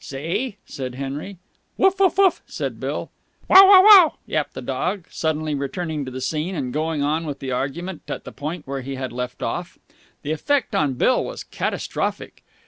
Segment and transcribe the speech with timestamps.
[0.03, 1.37] "See!" said Henry.
[1.77, 3.11] "Woof woof woof!" said Bill.
[3.47, 7.37] "Wow Wow Wow!" yapped the dog, suddenly returning to the scene and going on with
[7.37, 9.77] the argument at the point where he had left off.
[10.23, 12.43] The effect on Bill was catastrophic.